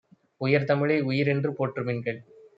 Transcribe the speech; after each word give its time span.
உயர்தமிழை 0.41 0.97
உயிர்என்று 1.01 1.51
போற்று 1.53 1.83
மின்கள்! 1.83 2.19